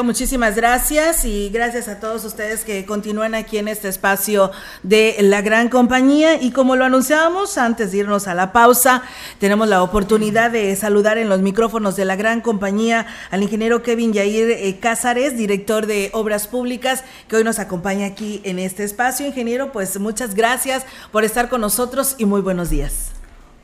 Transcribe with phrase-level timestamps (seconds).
[0.00, 4.50] Muchísimas gracias y gracias a todos ustedes que continúan aquí en este espacio
[4.82, 9.02] de la gran compañía y como lo anunciábamos antes de irnos a la pausa,
[9.38, 14.14] tenemos la oportunidad de saludar en los micrófonos de la gran compañía al ingeniero Kevin
[14.14, 19.26] Yair eh, Cázares, director de Obras Públicas, que hoy nos acompaña aquí en este espacio.
[19.26, 23.11] Ingeniero, pues muchas gracias por estar con nosotros y muy buenos días.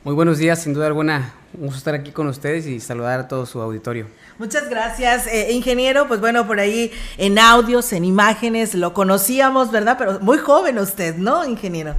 [0.05, 3.27] Muy buenos días, sin duda alguna, un gusto estar aquí con ustedes y saludar a
[3.27, 4.07] todo su auditorio.
[4.37, 6.07] Muchas gracias, eh, ingeniero.
[6.07, 9.97] Pues bueno, por ahí en audios, en imágenes, lo conocíamos, ¿verdad?
[9.99, 11.95] Pero muy joven usted, ¿no, ingeniero?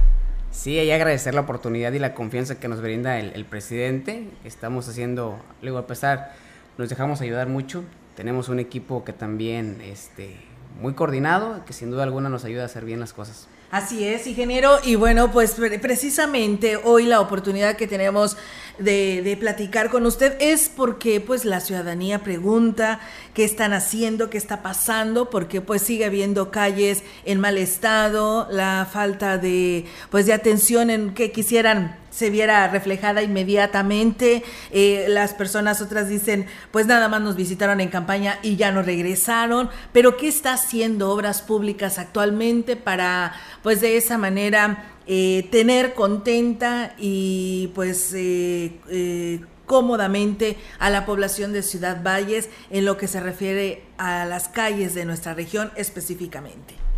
[0.49, 4.27] Sí, hay agradecer la oportunidad y la confianza que nos brinda el, presidente.
[4.43, 6.33] Estamos haciendo, luego a pesar,
[6.79, 7.83] nos dejamos ayudar mucho.
[8.15, 10.37] Tenemos un equipo que también, este,
[10.81, 13.47] muy coordinado, que sin duda alguna nos ayuda a hacer bien las cosas.
[13.71, 14.79] Así es, ingeniero.
[14.83, 18.35] Y bueno, pues precisamente hoy la oportunidad que tenemos
[18.79, 22.99] de, de, platicar con usted es porque pues la ciudadanía pregunta
[23.33, 28.85] qué están haciendo, qué está pasando, porque pues sigue habiendo calles en mal estado, la
[28.91, 34.43] falta de pues de atención en que quisieran se viera reflejada inmediatamente.
[34.69, 38.83] Eh, las personas otras dicen, pues nada más nos visitaron en campaña y ya no
[38.83, 39.69] regresaron.
[39.91, 46.93] Pero ¿qué está haciendo Obras Públicas actualmente para, pues de esa manera, eh, tener contenta
[46.99, 53.83] y pues eh, cómodamente a la población de Ciudad Valles en lo que se refiere
[53.97, 56.90] a las calles de nuestra región específicamente?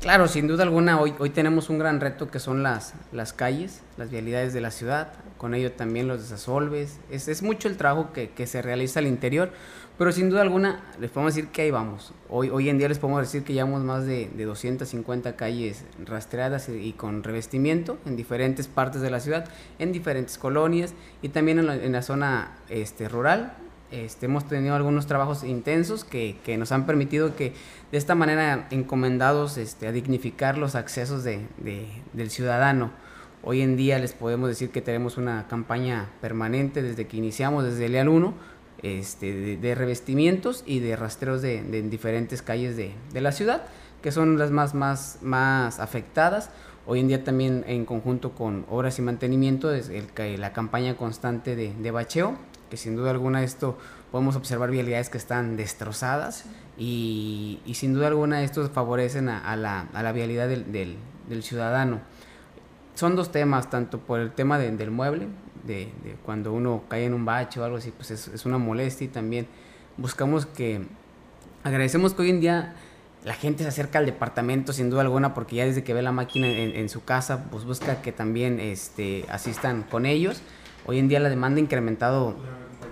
[0.00, 3.80] Claro, sin duda alguna, hoy, hoy tenemos un gran reto que son las, las calles,
[3.96, 7.00] las vialidades de la ciudad, con ello también los desasolves.
[7.10, 9.50] Es, es mucho el trabajo que, que, se realiza al interior,
[9.96, 12.12] pero sin duda alguna les podemos decir que ahí vamos.
[12.28, 16.68] Hoy, hoy en día les podemos decir que llevamos más de, de 250 calles rastreadas
[16.68, 20.92] y, con revestimiento en diferentes partes de la ciudad, en diferentes colonias
[21.22, 23.56] y también en la, en la zona este, rural
[23.90, 27.52] este, hemos tenido algunos trabajos intensos que, que, nos han permitido que
[27.92, 32.90] de esta manera encomendados este, a dignificar los accesos de, de, del ciudadano.
[33.42, 37.86] Hoy en día les podemos decir que tenemos una campaña permanente desde que iniciamos, desde
[37.86, 38.34] el día 1,
[38.82, 43.64] este, de, de, revestimientos y de rastreos de, diferentes calles de, la ciudad,
[44.02, 46.50] que son las más, más, más afectadas.
[46.86, 51.56] Hoy en día también en conjunto con obras y mantenimiento es el, la campaña constante
[51.56, 52.36] de, bacheo
[52.70, 53.78] que sin duda alguna esto
[54.10, 56.44] podemos observar vialidades que están destrozadas
[56.78, 60.96] y, y sin duda alguna estos favorecen a, a, la, a la, vialidad del, del,
[61.28, 62.00] del, ciudadano.
[62.94, 65.28] Son dos temas, tanto por el tema de, del mueble,
[65.64, 68.58] de, de, cuando uno cae en un bache o algo así, pues es, es una
[68.58, 69.48] molestia y también
[69.96, 70.86] buscamos que,
[71.64, 72.74] agradecemos que hoy en día
[73.24, 76.12] la gente se acerca al departamento sin duda alguna porque ya desde que ve la
[76.12, 80.42] máquina en, en su casa, pues busca que también este, asistan con ellos
[80.86, 82.36] Hoy en día la demanda ha incrementado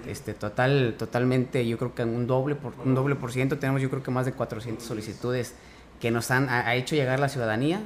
[0.06, 3.58] este, total, totalmente, yo creo que en un doble, por, un doble por ciento.
[3.58, 5.54] Tenemos yo creo que más de 400 solicitudes
[6.00, 7.80] que nos han ha hecho llegar la ciudadanía.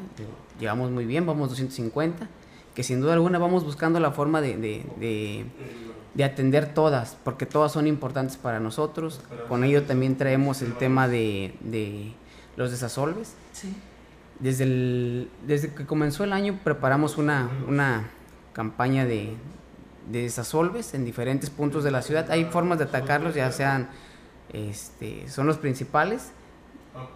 [0.58, 2.26] Llevamos muy bien, vamos 250,
[2.74, 5.44] que sin duda alguna vamos buscando la forma de, de, de,
[6.14, 9.20] de atender todas, porque todas son importantes para nosotros.
[9.48, 12.14] Con ello también traemos el tema de, de
[12.56, 13.34] los desasolves.
[13.52, 13.74] Sí.
[14.40, 18.08] Desde, el, desde que comenzó el año preparamos una, una
[18.52, 19.34] campaña de,
[20.10, 22.30] de desasolves en diferentes puntos de la ciudad.
[22.30, 23.88] Hay formas de atacarlos, ya sean,
[24.52, 26.32] este, son los principales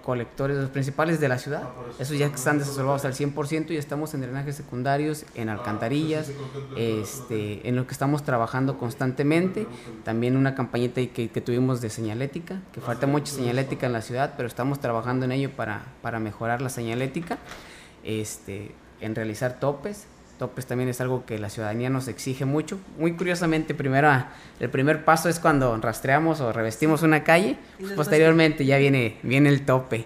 [0.03, 1.64] colectores, los principales de la ciudad.
[1.98, 6.31] Esos ya están desasolvados al 100% y estamos en drenajes secundarios, en alcantarillas,
[6.76, 9.66] este, en lo que estamos trabajando constantemente.
[10.04, 14.34] También una campañita que, que tuvimos de señalética, que falta mucha señalética en la ciudad,
[14.36, 17.38] pero estamos trabajando en ello para, para mejorar la señalética,
[18.04, 20.06] este, en realizar topes,
[20.42, 22.80] topes también es algo que la ciudadanía nos exige mucho.
[22.98, 24.10] Muy curiosamente, primero,
[24.58, 29.50] el primer paso es cuando rastreamos o revestimos una calle, pues posteriormente ya viene, viene
[29.50, 30.05] el tope.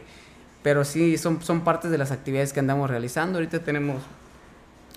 [0.62, 3.38] Pero sí, son, son partes de las actividades que andamos realizando.
[3.38, 4.02] Ahorita tenemos,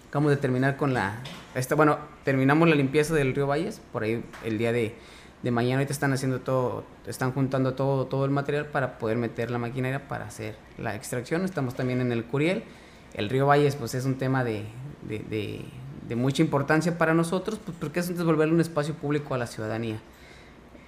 [0.10, 1.22] acabamos de terminar con la,
[1.56, 4.94] esta, bueno, terminamos la limpieza del río Valles, por ahí el día de,
[5.42, 9.52] de mañana ahorita están haciendo todo, están juntando todo, todo el material para poder meter
[9.52, 11.46] la maquinaria para hacer la extracción.
[11.46, 12.66] Estamos también en el Curiel.
[13.14, 14.66] El río Valles pues es un tema de,
[15.08, 20.00] de, mucha importancia para nosotros, pues porque es devolverle un espacio público a la ciudadanía.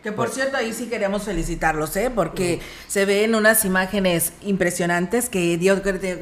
[0.03, 2.11] Que por cierto, ahí sí queremos felicitarlos, ¿eh?
[2.13, 5.81] Porque se ven unas imágenes impresionantes que Dios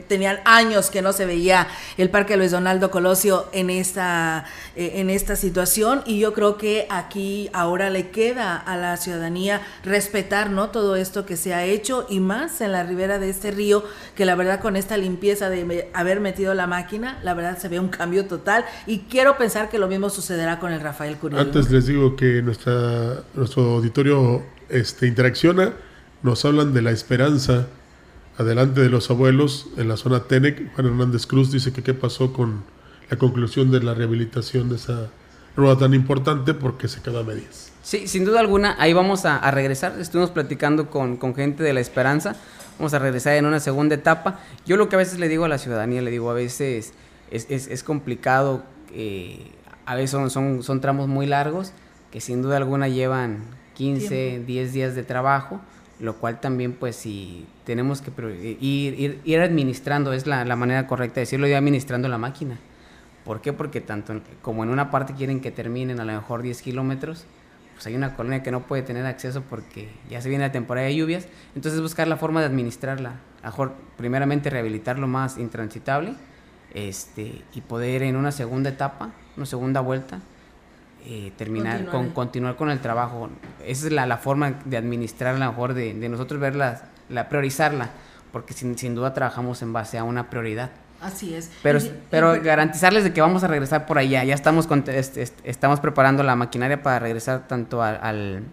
[0.10, 1.66] tenían años que no se veía
[1.98, 4.44] el Parque Luis Donaldo Colosio en esta,
[4.76, 6.02] eh, en esta situación.
[6.06, 10.72] Y yo creo que aquí ahora le queda a la ciudadanía respetar, ¿no?
[10.72, 14.26] Todo esto que se ha hecho y más en la ribera de este río, que
[14.26, 17.88] la verdad con esta limpieza de haber metido la máquina, la verdad se ve un
[17.88, 18.66] cambio total.
[18.88, 21.40] Y quiero pensar que lo mismo sucederá con el Rafael Curiel.
[21.40, 25.74] Antes les digo que nuestra, nuestro auditorio este, interacciona,
[26.24, 27.68] nos hablan de la esperanza
[28.38, 30.74] adelante de los abuelos en la zona Tenec.
[30.74, 32.64] Juan Hernández Cruz dice que qué pasó con
[33.10, 35.10] la conclusión de la rehabilitación de esa
[35.56, 37.72] rueda tan importante porque se queda a medias.
[37.82, 40.00] Sí, sin duda alguna, ahí vamos a, regresar.
[40.00, 42.36] Estuvimos platicando con, con, gente de la esperanza.
[42.78, 44.40] Vamos a regresar en una segunda etapa.
[44.66, 46.94] Yo lo que a veces le digo a la ciudadanía, le digo a veces
[47.32, 48.64] es, es, es complicado,
[48.94, 49.52] eh,
[49.86, 51.74] a veces son, son, son tramos muy largos
[52.12, 53.44] que sin duda alguna llevan
[53.80, 55.62] 15, 10 días de trabajo,
[56.02, 58.12] lo cual también pues si tenemos que
[58.60, 62.60] ir, ir, administrando, es la, manera correcta de decirlo, ir administrando la máquina.
[63.24, 63.54] ¿Por qué?
[63.54, 67.24] Porque tanto como en una parte quieren que terminen a lo mejor 10 kilómetros,
[67.74, 70.88] pues hay una colonia que no puede tener acceso porque ya se viene la temporada
[70.88, 73.14] de lluvias, entonces buscar la forma de administrarla,
[73.46, 76.16] mejor primeramente rehabilitar lo más intransitable
[76.74, 80.20] este, y poder en una segunda etapa, una segunda vuelta,
[81.06, 83.30] eh, terminar, con continuar con el trabajo.
[83.66, 87.30] Esa es la, la forma de administrar, a lo mejor, de, de nosotros verla, la,
[87.30, 87.90] priorizarla,
[88.32, 90.72] porque sin, sin, duda trabajamos en base a una prioridad.
[91.02, 91.50] Así es.
[91.64, 91.80] Pero,
[92.10, 94.24] pero garantizarles de que vamos a regresar por allá.
[94.24, 98.44] Ya estamos, con, estamos preparando la maquinaria para regresar tanto al,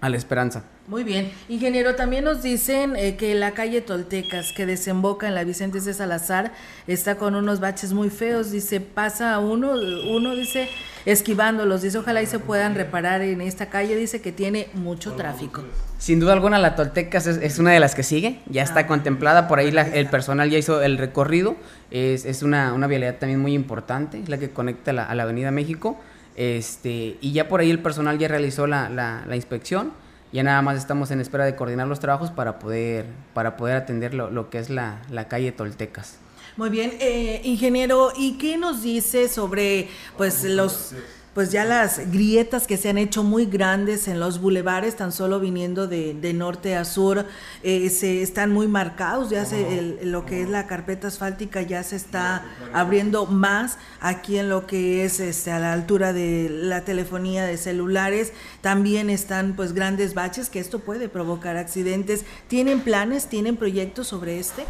[0.00, 0.62] a la esperanza.
[0.86, 1.30] Muy bien.
[1.48, 5.92] Ingeniero, también nos dicen eh, que la calle Toltecas, que desemboca en la Vicente de
[5.92, 6.52] Salazar,
[6.86, 8.50] está con unos baches muy feos.
[8.50, 10.68] Dice, pasa uno, uno dice,
[11.04, 11.82] esquivándolos.
[11.82, 13.96] Dice, ojalá y se puedan reparar en esta calle.
[13.96, 15.62] Dice que tiene mucho tráfico.
[15.98, 18.40] Sin duda alguna, la Toltecas es, una de las que sigue.
[18.46, 18.86] Ya está ah.
[18.86, 19.46] contemplada.
[19.46, 21.56] Por ahí el personal ya hizo el recorrido.
[21.90, 25.50] Es, es una, una, vialidad también muy importante, la que conecta la, a la Avenida
[25.50, 25.98] México.
[26.38, 29.92] Este, y ya por ahí el personal ya realizó la, la, la inspección
[30.32, 34.14] ya nada más estamos en espera de coordinar los trabajos para poder, para poder atender
[34.14, 36.16] lo, lo que es la, la calle Toltecas.
[36.56, 40.92] Muy bien, eh, ingeniero, ¿y qué nos dice sobre pues los
[41.34, 45.40] pues ya las grietas que se han hecho muy grandes en los bulevares, tan solo
[45.40, 47.26] viniendo de, de norte a sur,
[47.62, 51.96] eh, se están muy marcados, ya se, lo que es la carpeta asfáltica ya se
[51.96, 57.44] está abriendo más aquí en lo que es este, a la altura de la telefonía
[57.44, 62.24] de celulares, también están pues grandes baches que esto puede provocar accidentes.
[62.48, 64.64] ¿Tienen planes, tienen proyectos sobre este?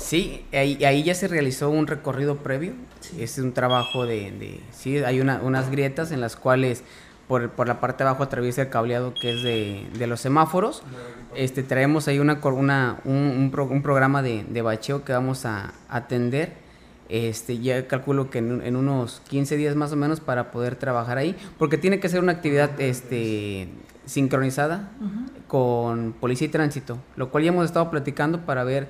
[0.00, 2.72] Sí, ahí, ahí, ya se realizó un recorrido previo.
[3.18, 6.82] Es un trabajo de, de sí, hay una, unas grietas en las cuales
[7.28, 10.82] por, por, la parte de abajo atraviesa el cableado que es de, de los semáforos.
[11.36, 16.54] Este, traemos ahí una, una, un, un, programa de, de, bacheo que vamos a atender.
[17.10, 21.18] Este, ya calculo que en, en, unos 15 días más o menos para poder trabajar
[21.18, 23.66] ahí, porque tiene que ser una actividad este,
[24.06, 24.90] sincronizada
[25.48, 28.88] con policía y tránsito, lo cual ya hemos estado platicando para ver,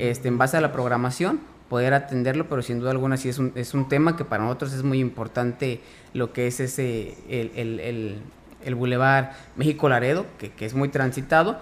[0.00, 1.38] este, en base a la programación,
[1.68, 4.72] poder atenderlo, pero sin duda alguna sí es un, es un tema que para nosotros
[4.72, 5.80] es muy importante
[6.12, 8.18] lo que es ese, el, el, el,
[8.64, 11.60] el Boulevard México Laredo, que, que es muy transitado,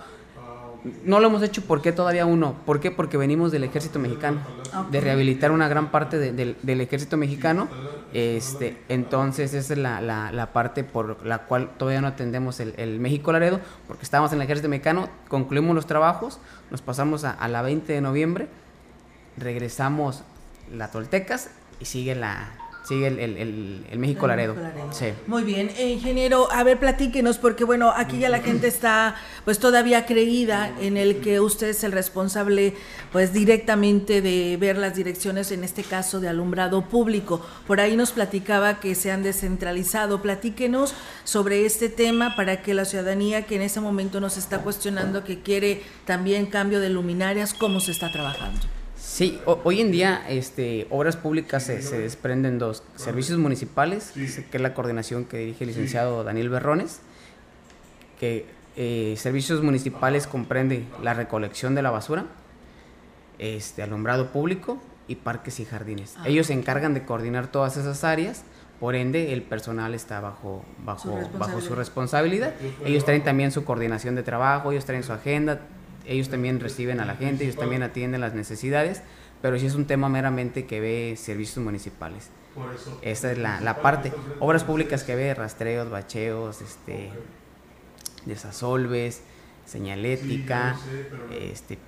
[1.04, 2.54] no lo hemos hecho porque todavía uno.
[2.64, 2.90] ¿Por qué?
[2.90, 4.40] Porque venimos del ejército mexicano,
[4.90, 7.68] de rehabilitar una gran parte del ejército mexicano.
[8.12, 13.32] Este, entonces esa es la, la, parte por la cual todavía no atendemos el, México
[13.32, 16.40] Laredo, porque estábamos en el ejército mexicano, concluimos los trabajos,
[16.70, 18.48] nos pasamos a, a la 20 de noviembre,
[19.36, 20.22] regresamos
[20.72, 22.48] la Toltecas y sigue la,
[22.84, 24.56] Sí, el, el, el, México Laredo.
[24.92, 25.08] Sí.
[25.26, 29.58] Muy bien, eh, ingeniero, a ver, platíquenos, porque bueno, aquí ya la gente está pues
[29.58, 32.74] todavía creída en el que usted es el responsable
[33.12, 37.44] pues directamente de ver las direcciones, en este caso de alumbrado público.
[37.66, 40.22] Por ahí nos platicaba que se han descentralizado.
[40.22, 40.94] Platíquenos
[41.24, 45.40] sobre este tema para que la ciudadanía que en ese momento nos está cuestionando que
[45.42, 48.77] quiere también cambio de luminarias, cómo se está trabajando.
[49.18, 54.74] Sí, hoy en día este, obras públicas se, desprenden dos, servicios municipales, que es la
[54.74, 57.00] coordinación que dirige el licenciado Daniel Berrones,
[58.20, 58.46] que
[58.76, 62.26] eh, servicios municipales comprende la recolección de la basura,
[63.40, 66.14] este, alumbrado público y parques y jardines.
[66.18, 66.28] Ah.
[66.28, 68.44] Ellos se encargan de coordinar todas esas áreas,
[68.78, 72.54] por ende el personal está bajo, bajo, bajo su responsabilidad.
[72.84, 75.62] Ellos traen también su coordinación de trabajo, ellos traen su agenda,
[76.08, 79.02] ellos también reciben a la gente, ellos también atienden las necesidades,
[79.42, 82.30] pero sí es un tema meramente que ve servicios municipales.
[83.02, 84.12] Esta es la, la parte.
[84.40, 87.10] Obras públicas que ve rastreos, bacheos, este,
[88.26, 89.22] desasolves,
[89.64, 90.76] señalética,
[91.40, 91.78] este,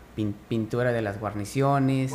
[0.48, 2.14] pintura de las guarniciones.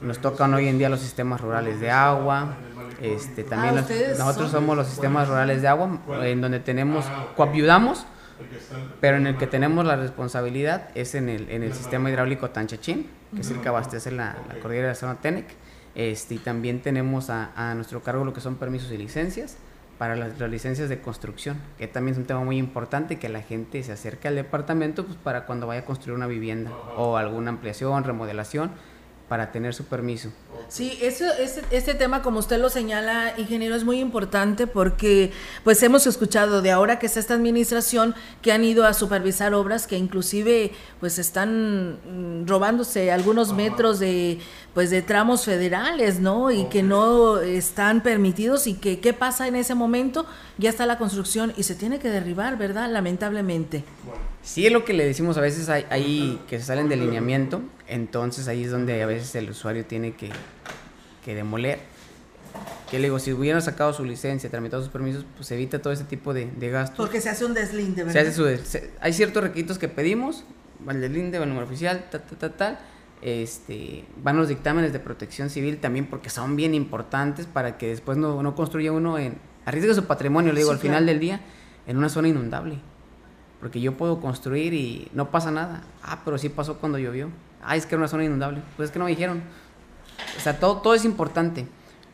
[0.00, 2.56] Nos tocan hoy en día los sistemas rurales de agua.
[3.00, 4.60] Este, también Ah, ¿ustedes nosotros son?
[4.60, 7.04] somos los sistemas rurales de agua, en donde tenemos,
[7.36, 8.06] coayudamos,
[9.00, 13.08] pero en el que tenemos la responsabilidad es en el, en el sistema hidráulico Tanchachín,
[13.34, 15.46] que es el que abastece la, la cordillera de la zona Tenec.
[15.94, 19.58] Este, y también tenemos a, a nuestro cargo lo que son permisos y licencias
[20.02, 23.80] para las, licencias de construcción, que también es un tema muy importante que la gente
[23.84, 28.02] se acerque al departamento pues, para cuando vaya a construir una vivienda o alguna ampliación,
[28.02, 28.72] remodelación,
[29.32, 30.28] para tener su permiso.
[30.68, 35.32] Sí, eso, este, este tema, como usted lo señala, ingeniero, es muy importante porque
[35.64, 39.86] pues hemos escuchado de ahora que está esta administración que han ido a supervisar obras
[39.86, 41.92] que inclusive pues están
[42.42, 44.38] mm, robándose algunos metros de
[44.74, 46.50] pues de tramos federales, ¿no?
[46.50, 50.26] Y que no están permitidos y que qué pasa en ese momento,
[50.58, 52.90] ya está la construcción y se tiene que derribar, ¿verdad?
[52.90, 53.82] Lamentablemente.
[54.42, 57.62] Sí, es lo que le decimos a veces, hay, hay que se salen de lineamiento,
[57.92, 60.30] entonces ahí es donde a veces el usuario tiene que,
[61.24, 61.80] que demoler.
[62.90, 65.92] Que le digo, si hubieran sacado su licencia, tramitado sus permisos, pues se evita todo
[65.92, 66.98] ese tipo de, de gastos.
[66.98, 68.22] Porque se hace un deslinde, Se ¿verdad?
[68.26, 70.44] hace su- se- hay ciertos requisitos que pedimos,
[70.86, 72.78] el deslinde, el número oficial, tal, tal, tal, tal.
[73.22, 78.18] Este, van los dictámenes de protección civil también porque son bien importantes para que después
[78.18, 81.06] no, no construya uno en, arriesgue su patrimonio, le digo, Sí, al final claro.
[81.06, 81.40] del día,
[81.86, 82.78] en una zona inundable.
[83.60, 85.84] Porque yo puedo construir y no pasa nada.
[86.02, 87.30] Ah, pero sí pasó cuando llovió.
[87.62, 88.62] Ah, es que era una zona inundable.
[88.76, 89.42] Pues es que no me dijeron.
[90.36, 91.66] O sea, todo, todo es importante.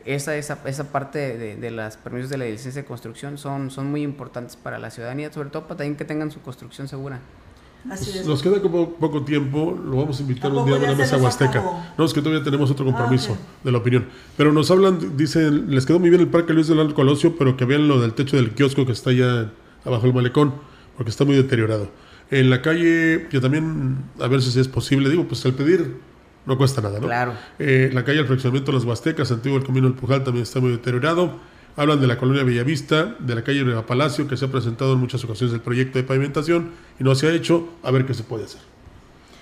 [0.05, 3.91] Esa, esa, esa parte de, de los permisos de la licencia de construcción son, son
[3.91, 7.19] muy importantes para la ciudadanía, sobre todo para también que tengan su construcción segura.
[7.89, 8.25] Así es.
[8.25, 11.17] Nos queda como poco tiempo, lo vamos a invitar ¿A un día a una mesa
[11.17, 11.63] huasteca.
[11.97, 13.39] No, es que todavía tenemos otro compromiso ok.
[13.63, 14.05] de la opinión.
[14.35, 17.55] Pero nos hablan, dicen, les quedó muy bien el Parque Luis del Alto Colosio, pero
[17.55, 19.51] que vean lo del techo del kiosco que está allá
[19.85, 20.53] abajo del malecón,
[20.97, 21.89] porque está muy deteriorado.
[22.31, 25.97] En la calle, que también, a ver si es posible, digo, pues el pedir
[26.45, 27.07] no cuesta nada, ¿no?
[27.07, 27.33] Claro.
[27.57, 30.59] Eh, la calle al fraccionamiento de las Huastecas, antiguo el Camino del Pujal, también está
[30.59, 31.39] muy deteriorado.
[31.75, 34.99] Hablan de la colonia Bellavista, de la calle Nueva Palacio, que se ha presentado en
[34.99, 38.23] muchas ocasiones el proyecto de pavimentación y no se ha hecho, a ver qué se
[38.23, 38.61] puede hacer.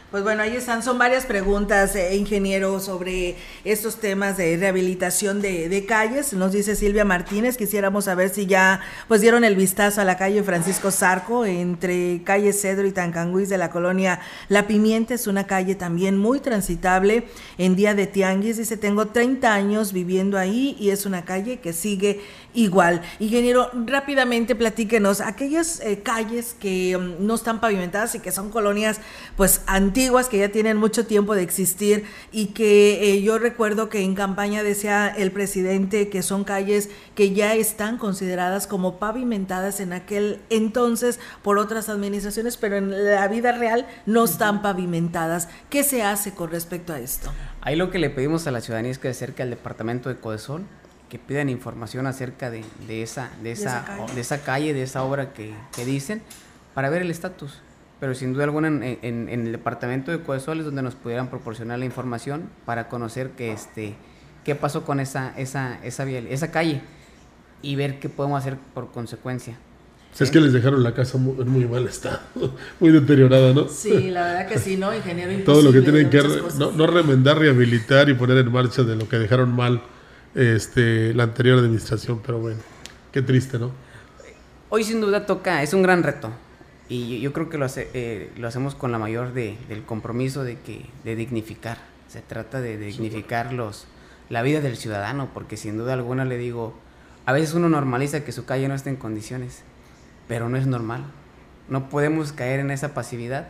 [0.09, 3.35] Pues bueno, ahí están, son varias preguntas, eh, ingeniero, sobre
[3.65, 6.31] estos temas de rehabilitación de, calles.
[6.31, 10.43] Nos dice Silvia Martínez, quisiéramos saber si ya pues dieron el vistazo a la calle
[10.43, 15.13] Francisco Zarco, entre calle Cedro y Tancanguis de la colonia La Pimienta.
[15.13, 18.55] Es una calle también muy transitable en día de tianguis.
[18.55, 22.21] Dice, tengo 30 años viviendo ahí y es una calle que sigue
[22.53, 23.01] igual.
[23.19, 28.99] Ingeniero, rápidamente platíquenos, aquellas eh, calles que mm, no están pavimentadas y que son colonias
[29.35, 29.96] pues antiguas,
[30.29, 34.61] que ya tienen mucho tiempo de existir y que eh, yo recuerdo que en campaña
[34.61, 41.19] decía el presidente que son calles que ya están consideradas como pavimentadas en aquel entonces
[41.41, 45.49] por otras administraciones, pero en la vida real no están pavimentadas.
[45.71, 47.31] ¿Qué se hace con respecto a esto?
[47.61, 50.63] Ahí lo que le pedimos a la ciudadanía es que acerque al departamento de Codesol,
[51.09, 54.13] que pidan información acerca de, de esa, de, esa esa, calle.
[54.13, 56.21] de esa calle, de esa obra que, que dicen,
[56.75, 57.61] para ver el estatus.
[57.99, 61.29] Pero sin duda alguna en, en- en el departamento de Codesol es donde nos pudieran
[61.29, 63.95] proporcionar la información para conocer que este,
[64.43, 66.81] qué pasó con esa, esa, esa, vial- esa calle
[67.61, 69.57] y ver qué podemos hacer por consecuencia.
[70.19, 72.19] Es que les dejaron la casa mu- en muy mal estado,
[72.79, 73.67] muy deteriorada, ¿no?
[73.67, 75.31] Sí, la verdad que sí, ¿no, ingeniero?
[75.45, 78.95] Todo lo que tienen que re- no, no remendar, rehabilitar y poner en marcha de
[78.95, 79.81] lo que dejaron mal
[80.35, 82.59] este, la anterior administración, pero bueno,
[83.11, 83.71] qué triste, ¿no?
[84.69, 86.31] Hoy sin duda toca, es un gran reto
[86.89, 89.83] y yo, yo creo que lo, hace- eh, lo hacemos con la mayor de, del
[89.83, 91.77] compromiso de que de dignificar.
[92.07, 93.87] Se trata de dignificar los,
[94.29, 96.73] la vida del ciudadano, porque sin duda alguna le digo,
[97.25, 99.63] a veces uno normaliza que su calle no esté en condiciones,
[100.27, 101.03] pero no es normal.
[101.69, 103.47] No podemos caer en esa pasividad.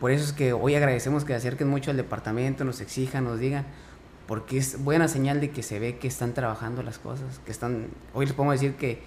[0.00, 3.38] Por eso es que hoy agradecemos que se acerquen mucho al departamento, nos exijan, nos
[3.38, 3.64] digan,
[4.26, 7.86] porque es buena señal de que se ve que están trabajando las cosas, que están,
[8.12, 9.00] hoy les podemos decir que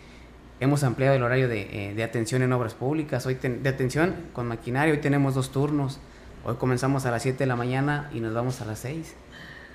[0.59, 4.15] hemos ampliado el horario de, eh, de atención en obras públicas, hoy ten- de atención
[4.33, 5.99] con maquinaria, hoy tenemos dos turnos,
[6.43, 9.15] hoy comenzamos a las 7 de la mañana y nos vamos a las 6.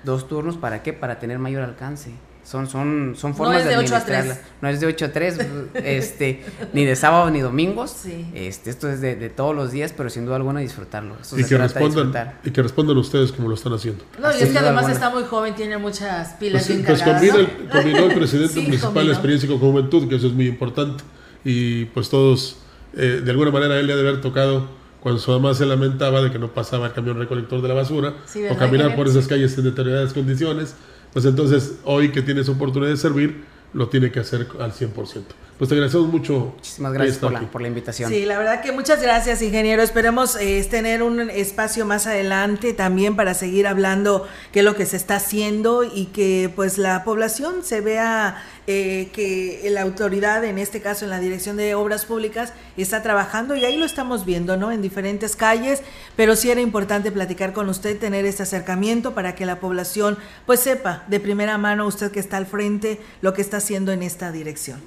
[0.03, 0.91] Dos turnos, ¿para qué?
[0.93, 2.11] Para tener mayor alcance.
[2.43, 4.33] Son, son, son formas es de ocho a administrarla.
[4.35, 4.45] tres.
[4.61, 5.37] No es de 8 a 3,
[5.75, 7.91] este, ni de sábado ni domingos.
[7.91, 8.25] Sí.
[8.33, 11.15] Este, esto es de, de todos los días, pero sin duda alguna disfrutarlo.
[11.21, 12.39] Eso Y se que, trata respondan, disfrutar.
[12.43, 14.03] y que respondan ustedes como lo están haciendo.
[14.21, 14.93] No, y Sin es que además alguna.
[14.93, 17.63] está muy joven, tiene muchas pilas Pues, bien pues cargadas, combina, ¿no?
[17.63, 19.11] el, combinó el presidente Sí, municipal combinó.
[19.13, 21.03] experiencia con juventud, que eso es muy importante.
[21.45, 22.57] Y pues todos,
[22.95, 24.67] eh, de alguna manera, él le ha de haber tocado
[24.99, 28.13] cuando su mamá se lamentaba de que no pasaba el camión recolector de la basura,
[28.25, 30.75] Sí, o ¿verdad, caminar por esas calles en deterioradas condiciones.
[31.13, 33.43] Pues entonces, hoy que tiene esa oportunidad de servir,
[33.73, 35.23] lo tiene que hacer al 100%.
[35.57, 36.53] Pues te agradecemos mucho.
[36.55, 38.09] Muchísimas gracias por la, por la, invitación.
[38.09, 39.83] Sí, la verdad que muchas gracias, ingeniero.
[39.83, 44.85] Esperemos eh, tener un espacio más adelante también para seguir hablando qué es lo que
[44.87, 50.57] se está haciendo y que pues la población se vea eh, que la autoridad, en
[50.57, 54.57] este caso en la Dirección de Obras Públicas, está trabajando y ahí lo estamos viendo,
[54.57, 54.71] ¿no?
[54.71, 55.81] En diferentes calles,
[56.15, 60.61] pero sí era importante platicar con usted, tener este acercamiento para que la población pues
[60.61, 64.31] sepa de primera mano usted que está al frente lo que está haciendo en esta
[64.33, 64.81] dirección.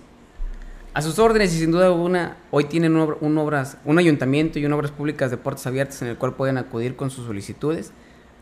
[0.92, 4.72] A sus órdenes y sin duda alguna, hoy tienen un, obras, un ayuntamiento y un
[4.72, 7.92] obras públicas de puertas abiertas en el cual pueden acudir con sus solicitudes.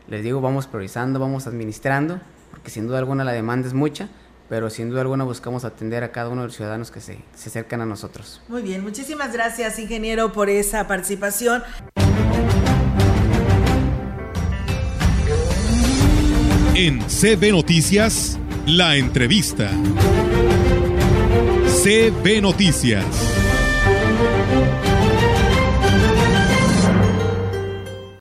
[0.07, 2.19] Les digo, vamos priorizando, vamos administrando,
[2.51, 4.09] porque sin duda alguna la demanda es mucha,
[4.49, 7.49] pero sin duda alguna buscamos atender a cada uno de los ciudadanos que se, se
[7.49, 8.41] acercan a nosotros.
[8.49, 11.63] Muy bien, muchísimas gracias, ingeniero, por esa participación.
[16.75, 19.71] En CB Noticias, la entrevista.
[21.85, 23.34] CB Noticias.